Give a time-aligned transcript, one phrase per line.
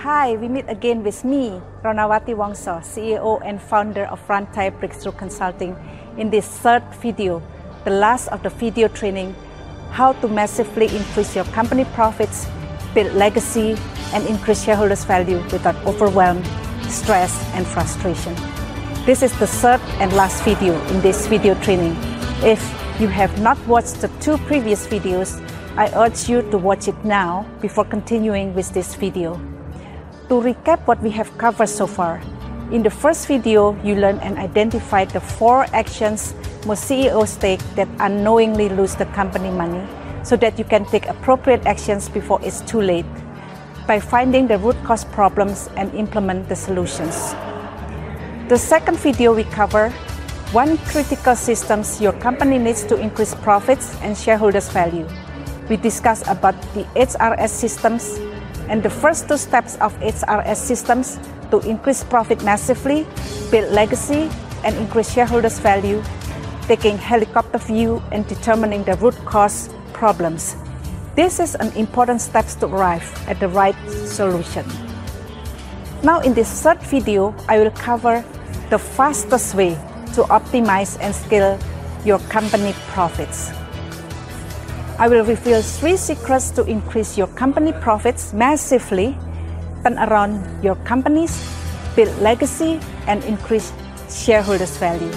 [0.00, 5.76] Hi, we meet again with me, Ronawati Wongso, CEO and founder of Rantai Breakthrough Consulting
[6.16, 7.42] in this third video,
[7.84, 9.34] the last of the video training,
[9.90, 12.46] how to massively increase your company profits,
[12.94, 13.76] build legacy,
[14.14, 16.42] and increase shareholders' value without overwhelm,
[16.88, 18.34] stress, and frustration.
[19.04, 21.94] This is the third and last video in this video training.
[22.40, 22.62] If
[22.98, 25.36] you have not watched the two previous videos,
[25.76, 29.38] I urge you to watch it now before continuing with this video.
[30.30, 32.22] To recap what we have covered so far,
[32.70, 36.34] in the first video, you learned and identified the four actions
[36.64, 39.82] most CEOs take that unknowingly lose the company money
[40.22, 43.10] so that you can take appropriate actions before it's too late
[43.88, 47.34] by finding the root cause problems and implement the solutions.
[48.46, 49.90] The second video we cover
[50.54, 55.08] one critical systems your company needs to increase profits and shareholders value.
[55.68, 58.20] We discuss about the HRS systems
[58.70, 61.18] and the first two steps of HRS systems
[61.50, 63.04] to increase profit massively,
[63.50, 64.30] build legacy,
[64.64, 66.02] and increase shareholders value,
[66.68, 70.54] taking helicopter view and determining the root cause problems.
[71.16, 74.64] This is an important step to arrive at the right solution.
[76.04, 78.24] Now in this third video, I will cover
[78.70, 79.74] the fastest way
[80.14, 81.58] to optimize and scale
[82.04, 83.50] your company profits.
[85.00, 89.16] I will reveal three secrets to increase your company profits massively,
[89.82, 91.40] turn around your companies,
[91.96, 93.72] build legacy, and increase
[94.10, 95.10] shareholders' value.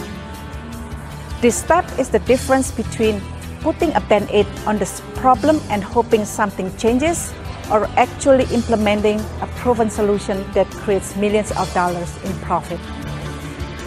[1.42, 3.22] This step is the difference between
[3.60, 7.34] putting a band-aid on this problem and hoping something changes
[7.70, 12.80] or actually implementing a proven solution that creates millions of dollars in profit.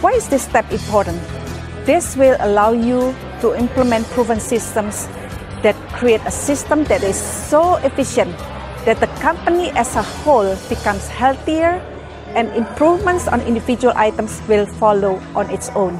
[0.01, 1.19] Why is this step important?
[1.87, 5.09] This will allow you to implement proven systems
[5.63, 8.35] that create a system that is so efficient
[8.85, 11.81] that the company as a whole becomes healthier
[12.35, 15.95] and improvements on individual items will follow on its own.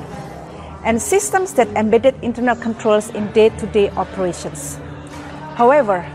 [0.85, 4.79] And systems that embedded internal controls in day-to-day -day operations.
[5.57, 6.05] However,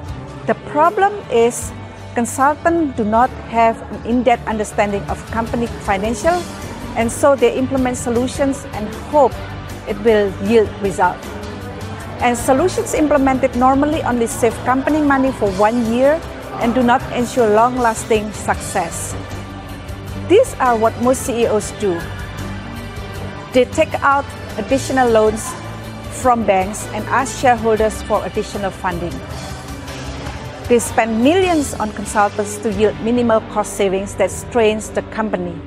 [0.47, 1.73] the problem is
[2.15, 6.37] consultants do not have an in-depth understanding of company financial
[6.97, 9.35] and so they implement solutions and hope
[9.89, 11.42] it will yield result.
[12.23, 16.21] And solutions implemented normally only save company money for one year
[16.63, 19.15] and do not ensure long-lasting success.
[20.29, 22.01] These are what most CEOs do.
[23.53, 24.25] They take out
[24.57, 25.53] additional loans
[26.23, 29.13] from banks and ask shareholders for additional funding.
[30.69, 35.59] They spend millions on consultants to yield minimal cost savings that strains the company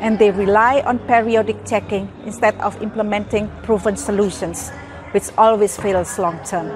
[0.00, 4.70] and they rely on periodic checking instead of implementing proven solutions,
[5.16, 6.68] which always fails long term.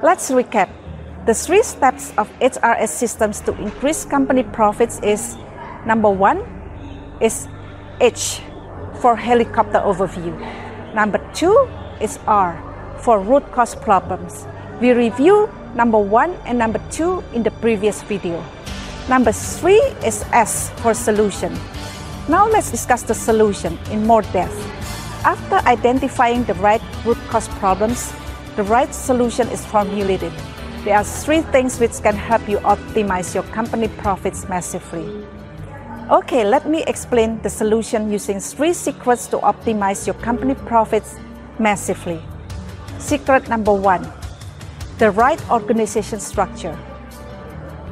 [0.00, 0.70] Let's recap.
[1.26, 5.34] The three steps of HRS systems to increase company profits is
[5.84, 6.38] number one
[7.20, 7.48] is
[8.00, 8.38] H
[9.02, 10.30] for helicopter overview.
[10.94, 11.66] Number two
[12.00, 12.54] is R
[13.02, 14.46] for root cause problems.
[14.80, 18.38] We review number one and number two in the previous video.
[19.08, 21.58] Number three is S for solution.
[22.28, 24.81] Now let's discuss the solution in more depth.
[25.24, 28.12] After identifying the right root cause problems,
[28.56, 30.32] the right solution is formulated.
[30.82, 35.24] There are three things which can help you optimize your company profits massively.
[36.10, 41.14] Okay, let me explain the solution using three secrets to optimize your company profits
[41.60, 42.20] massively.
[42.98, 44.02] Secret number one,
[44.98, 46.76] the right organization structure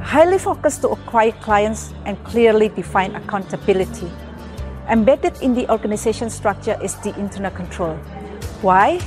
[0.02, 4.10] highly focused to acquire clients and clearly define accountability.
[4.88, 7.94] Embedded in the organization structure is the internal control.
[8.62, 9.00] Why?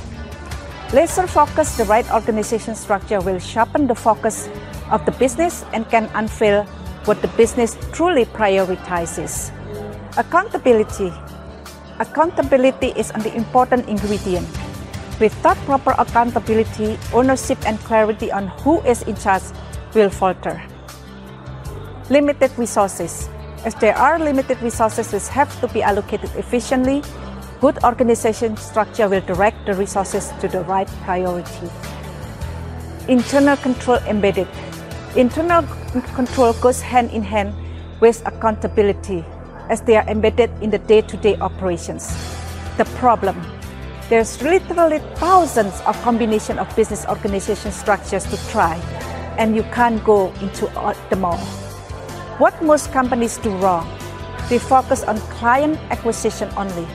[0.92, 4.48] Laser focus, the right organization structure will sharpen the focus
[4.90, 6.64] of the business and can unveil
[7.04, 9.50] what the business truly prioritizes.
[10.16, 11.12] Accountability.
[11.98, 14.48] Accountability is an important ingredient.
[15.20, 19.44] Without proper accountability, ownership and clarity on who is in charge
[19.94, 20.62] will falter
[22.10, 23.28] limited resources.
[23.64, 27.02] As there are limited resources which have to be allocated efficiently,
[27.62, 31.70] good organization structure will direct the resources to the right priority.
[33.08, 34.48] Internal control embedded.
[35.16, 35.62] Internal
[36.14, 37.54] control goes hand in hand
[38.00, 39.24] with accountability
[39.70, 42.12] as they are embedded in the day-to-day -day operations.
[42.76, 43.36] The problem,
[44.10, 48.76] there's literally thousands of combination of business organization structures to try
[49.40, 50.68] and you can't go into
[51.08, 51.63] them all.
[52.38, 53.86] What most companies do wrong,
[54.48, 56.86] they focus on client acquisition only.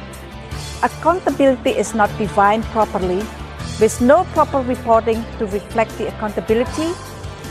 [0.84, 3.24] Accountability is not defined properly,
[3.80, 6.92] with no proper reporting to reflect the accountability.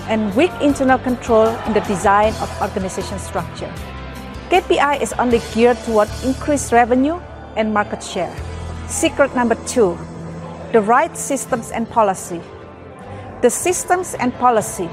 [0.09, 3.73] and weak internal control in the design of organization structure.
[4.49, 7.21] KPI is only geared toward increased revenue
[7.57, 8.35] and market share.
[8.89, 9.99] Secret number two,
[10.73, 12.41] the right systems and policy.
[13.43, 14.89] The systems and policy,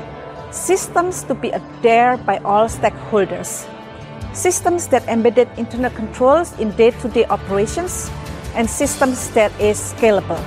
[0.51, 3.68] systems to be adhered by all stakeholders.
[4.33, 8.12] Systems that embedded internal controls in day-to-day operations
[8.56, 10.39] and systems that is scalable.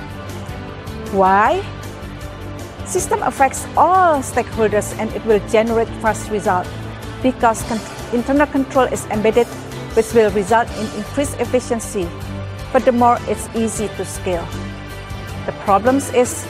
[1.11, 1.63] Why?
[2.85, 6.67] System affects all stakeholders and it will generate fast result
[7.21, 7.61] because
[8.13, 9.47] internal control is embedded
[9.93, 12.07] which will result in increased efficiency.
[12.71, 14.45] Furthermore, it's easy to scale.
[15.45, 16.45] The problem is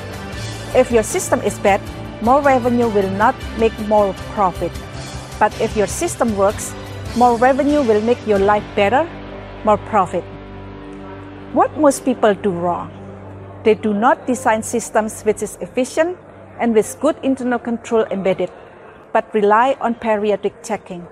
[0.76, 1.82] if your system is bad,
[2.22, 4.72] more revenue will not make more profit.
[5.40, 6.74] But if your system works,
[7.16, 9.10] more revenue will make your life better,
[9.64, 10.24] more profit.
[11.54, 12.92] What most people do wrong?
[13.64, 16.18] They do not design systems which is efficient
[16.60, 18.52] and with good internal control embedded,
[19.14, 21.08] but rely on periodic checking.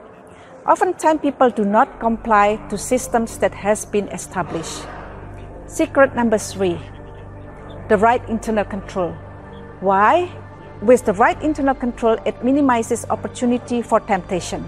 [0.67, 4.85] Oftentimes, people do not comply to systems that has been established.
[5.65, 6.77] Secret number three,
[7.87, 9.11] the right internal control.
[9.79, 10.29] Why?
[10.81, 14.61] With the right internal control, it minimizes opportunity for temptation.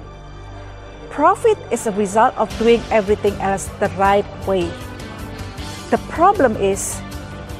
[1.11, 4.65] Profit is a result of doing everything else the right way.
[5.91, 6.99] The problem is,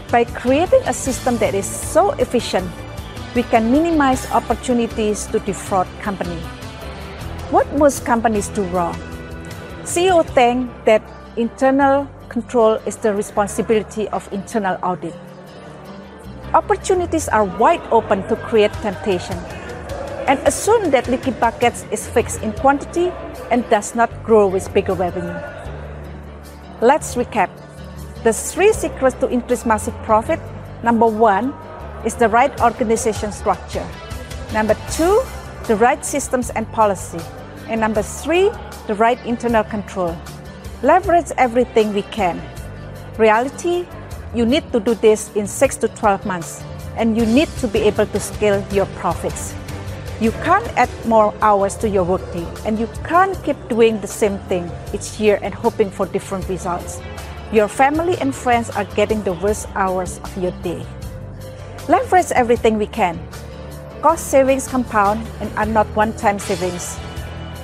[0.09, 2.65] by creating a system that is so efficient,
[3.35, 6.41] we can minimize opportunities to defraud company.
[7.53, 8.95] What most companies do wrong?
[9.83, 11.03] CEO think that
[11.37, 15.13] internal control is the responsibility of internal audit.
[16.53, 19.37] Opportunities are wide open to create temptation
[20.25, 23.11] and assume that leaky buckets is fixed in quantity
[23.51, 25.37] and does not grow with bigger revenue.
[26.81, 27.51] Let's recap.
[28.23, 30.39] The three secrets to increase massive profit.
[30.81, 31.53] Number one
[32.03, 33.85] is the right organization structure.
[34.51, 35.21] Number two,
[35.67, 37.21] the right systems and policy.
[37.67, 38.49] And number three,
[38.87, 40.17] the right internal control.
[40.81, 42.41] Leverage everything we can.
[43.19, 43.85] Reality,
[44.35, 46.63] you need to do this in 6 to 12 months,
[46.97, 49.53] and you need to be able to scale your profits.
[50.21, 54.37] You can't add more hours to your workday, and you can't keep doing the same
[54.49, 57.01] thing each year and hoping for different results.
[57.51, 60.85] Your family and friends are getting the worst hours of your day.
[61.87, 63.19] Leverage everything we can.
[64.01, 66.99] Cost savings compound and are not one-time savings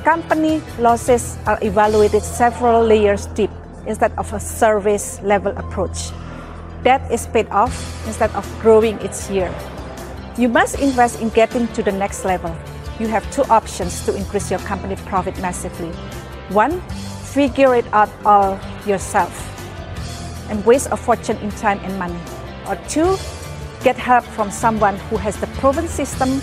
[0.05, 3.49] company losses are evaluated several layers deep
[3.87, 6.13] instead of a service level approach.
[6.85, 7.73] That is paid off
[8.05, 9.49] instead of growing each year.
[10.37, 12.55] You must invest in getting to the next level.
[12.99, 15.89] You have two options to increase your company profit massively.
[16.53, 16.79] One,
[17.33, 19.33] figure it out all yourself
[20.47, 22.21] and waste a fortune in time and money.
[22.69, 23.17] Or two,
[23.83, 26.39] get help from someone who has the proven system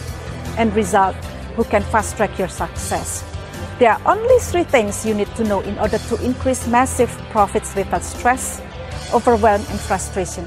[0.58, 1.14] and result
[1.54, 3.22] who can fast track your success.
[3.78, 7.76] There are only three things you need to know in order to increase massive profits
[7.76, 8.60] without stress,
[9.12, 10.46] overwhelm, and frustration.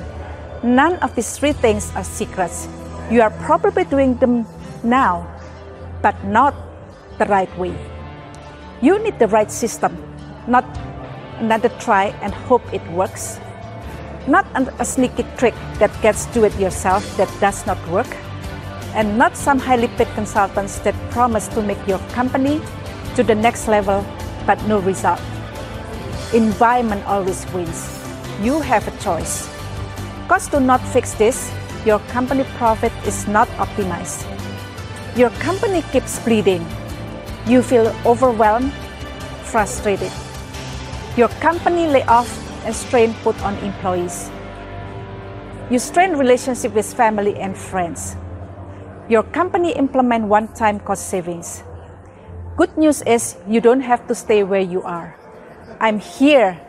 [0.64, 2.68] None of these three things are secrets.
[3.12, 4.48] You are probably doing them
[4.84, 5.28] now,
[6.02, 6.56] but not
[7.18, 7.78] the right way.
[8.82, 9.98] You need the right system,
[10.48, 10.66] not
[11.40, 13.40] another try and hope it works.
[14.28, 14.46] Not
[14.80, 18.10] a sneaky trick that gets do it yourself that does not work.
[18.96, 22.62] And not some highly paid consultants that promise to make your company
[23.16, 24.06] to the next level,
[24.48, 25.20] but no result.
[26.34, 28.05] Environment always wins.
[28.42, 29.48] You have a choice.
[30.28, 31.52] Costs do not fix this.
[31.86, 34.28] Your company profit is not optimized.
[35.16, 36.66] Your company keeps bleeding.
[37.48, 38.74] You feel overwhelmed,
[39.44, 40.12] frustrated.
[41.16, 42.28] Your company lay off
[42.66, 44.30] and strain put on employees.
[45.70, 48.18] You strain relationship with family and friends.
[49.08, 51.64] Your company implement one-time cost savings.
[52.58, 55.16] Good news is you don't have to stay where you are.
[55.80, 56.60] I'm here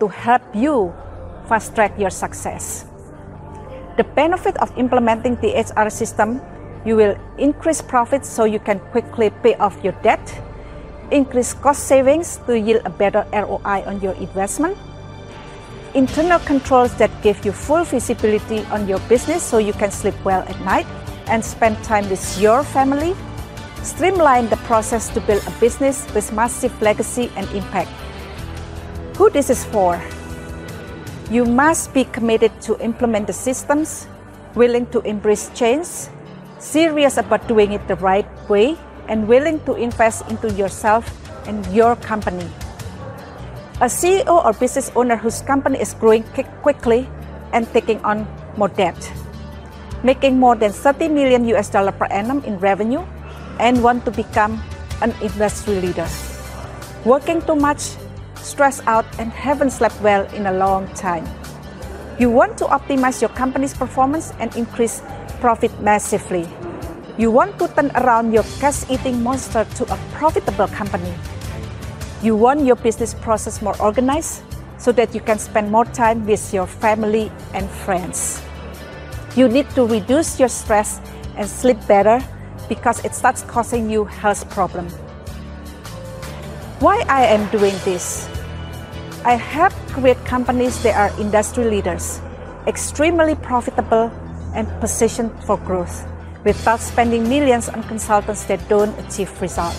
[0.00, 0.92] to help you
[1.46, 2.86] fast track your success.
[3.96, 6.40] The benefit of implementing the HRS system,
[6.84, 10.20] you will increase profits so you can quickly pay off your debt,
[11.10, 14.76] increase cost savings to yield a better ROI on your investment,
[15.94, 20.42] internal controls that give you full visibility on your business so you can sleep well
[20.48, 20.86] at night
[21.26, 23.14] and spend time with your family
[23.82, 27.90] streamline the process to build a business with massive legacy and impact.
[29.20, 30.00] Who this is for?
[31.28, 34.08] You must be committed to implement the systems,
[34.56, 36.08] willing to embrace change,
[36.56, 38.80] serious about doing it the right way,
[39.12, 41.04] and willing to invest into yourself
[41.44, 42.48] and your company.
[43.84, 46.24] A CEO or business owner whose company is growing
[46.64, 47.04] quickly
[47.52, 48.24] and taking on
[48.56, 48.96] more debt.
[50.00, 53.04] making more than 30 million US dollar per annum in revenue,
[53.60, 54.56] and want to become
[55.04, 56.08] an industry leader.
[57.04, 57.99] Working too much,
[58.60, 61.24] stressed out, and haven't slept well in a long time.
[62.18, 65.00] You want to optimize your company's performance and increase
[65.40, 66.44] profit massively.
[67.16, 71.08] You want to turn around your cash eating monster to a profitable company.
[72.20, 74.44] You want your business process more organized
[74.76, 78.42] so that you can spend more time with your family and friends.
[79.36, 81.00] You need to reduce your stress
[81.40, 82.20] and sleep better
[82.68, 84.92] because it starts causing you health problems.
[86.84, 88.28] Why I am doing this?
[89.22, 92.22] I help create companies that are industry leaders,
[92.66, 94.10] extremely profitable
[94.54, 96.08] and positioned for growth
[96.42, 99.76] without spending millions on consultants that don't achieve results.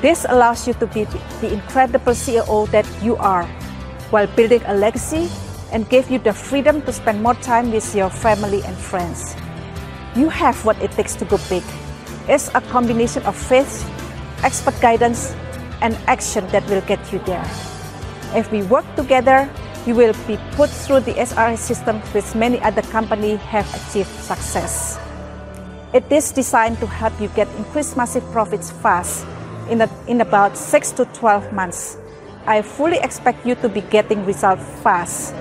[0.00, 1.04] This allows you to be
[1.44, 3.44] the incredible CEO that you are
[4.08, 5.28] while building a legacy
[5.70, 9.36] and give you the freedom to spend more time with your family and friends.
[10.16, 11.64] You have what it takes to go big.
[12.28, 13.84] It's a combination of faith,
[14.42, 15.36] expert guidance,
[15.82, 17.44] and action that will get you there.
[18.34, 19.48] If we work together,
[19.86, 24.98] you will be put through the HRS system which many other companies have achieved success.
[25.92, 29.24] It is designed to help you get increased massive profits fast
[29.70, 31.96] in, a, in about 6 to 12 months.
[32.46, 35.32] I fully expect you to be getting results fast.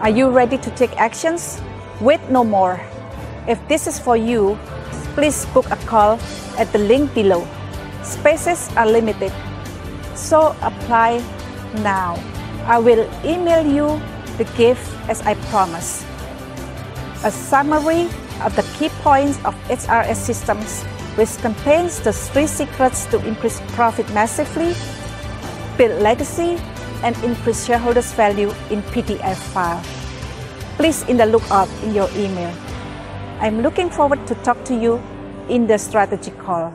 [0.00, 1.60] Are you ready to take actions?
[2.00, 2.80] Wait no more.
[3.46, 4.58] If this is for you,
[5.14, 6.18] please book a call
[6.56, 7.46] at the link below.
[8.02, 9.32] Spaces are limited,
[10.14, 11.22] so apply
[11.82, 12.16] now.
[12.66, 14.00] I will email you
[14.36, 16.06] the gift as I promised.
[17.24, 18.08] A summary
[18.42, 20.84] of the key points of HRS systems,
[21.16, 24.74] which contains the three secrets to increase profit massively,
[25.76, 26.58] build legacy,
[27.02, 29.82] and increase shareholders' value in PDF file.
[30.76, 32.54] Please in the lookout in your email.
[33.40, 35.02] I'm looking forward to talk to you
[35.48, 36.74] in the strategy call.